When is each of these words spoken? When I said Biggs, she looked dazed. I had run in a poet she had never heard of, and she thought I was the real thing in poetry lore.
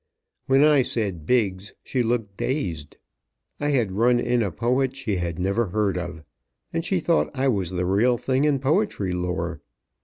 When 0.47 0.63
I 0.63 0.81
said 0.81 1.27
Biggs, 1.27 1.75
she 1.83 2.01
looked 2.01 2.35
dazed. 2.35 2.97
I 3.59 3.69
had 3.69 3.91
run 3.91 4.19
in 4.19 4.41
a 4.41 4.49
poet 4.49 4.95
she 4.97 5.17
had 5.17 5.37
never 5.37 5.67
heard 5.67 5.95
of, 5.95 6.23
and 6.73 6.83
she 6.83 6.99
thought 6.99 7.29
I 7.35 7.47
was 7.49 7.69
the 7.69 7.85
real 7.85 8.17
thing 8.17 8.43
in 8.45 8.57
poetry 8.57 9.11
lore. 9.11 9.61